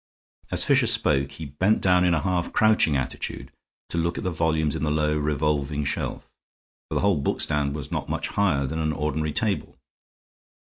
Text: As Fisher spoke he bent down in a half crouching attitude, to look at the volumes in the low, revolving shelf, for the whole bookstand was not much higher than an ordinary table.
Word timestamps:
As 0.49 0.63
Fisher 0.63 0.87
spoke 0.87 1.33
he 1.33 1.45
bent 1.45 1.79
down 1.79 2.03
in 2.03 2.15
a 2.15 2.23
half 2.23 2.51
crouching 2.51 2.97
attitude, 2.97 3.51
to 3.89 3.99
look 3.99 4.17
at 4.17 4.23
the 4.23 4.31
volumes 4.31 4.75
in 4.75 4.83
the 4.83 4.89
low, 4.89 5.15
revolving 5.15 5.85
shelf, 5.85 6.31
for 6.89 6.95
the 6.95 7.01
whole 7.01 7.21
bookstand 7.21 7.73
was 7.75 7.91
not 7.91 8.09
much 8.09 8.29
higher 8.29 8.65
than 8.65 8.79
an 8.79 8.93
ordinary 8.93 9.31
table. 9.31 9.77